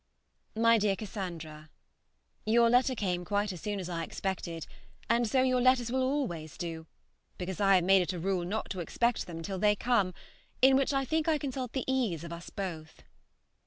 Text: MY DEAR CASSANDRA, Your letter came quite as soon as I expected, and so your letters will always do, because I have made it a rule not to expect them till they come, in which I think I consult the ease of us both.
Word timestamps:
MY 0.55 0.79
DEAR 0.79 0.95
CASSANDRA, 0.95 1.69
Your 2.47 2.71
letter 2.71 2.95
came 2.95 3.23
quite 3.23 3.53
as 3.53 3.61
soon 3.61 3.79
as 3.79 3.87
I 3.87 4.03
expected, 4.03 4.65
and 5.07 5.29
so 5.29 5.43
your 5.43 5.61
letters 5.61 5.91
will 5.91 6.01
always 6.01 6.57
do, 6.57 6.87
because 7.37 7.61
I 7.61 7.75
have 7.75 7.83
made 7.83 8.01
it 8.01 8.11
a 8.13 8.17
rule 8.17 8.43
not 8.43 8.71
to 8.71 8.79
expect 8.79 9.27
them 9.27 9.43
till 9.43 9.59
they 9.59 9.75
come, 9.75 10.15
in 10.59 10.75
which 10.75 10.91
I 10.91 11.05
think 11.05 11.27
I 11.27 11.37
consult 11.37 11.73
the 11.73 11.85
ease 11.85 12.23
of 12.23 12.33
us 12.33 12.49
both. 12.49 13.03